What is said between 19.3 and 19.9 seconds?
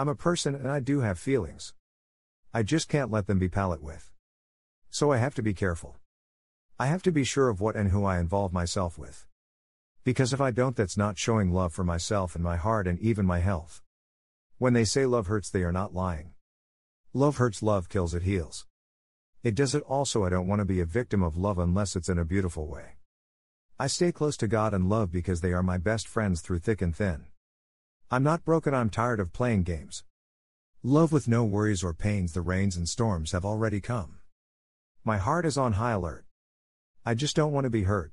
It does it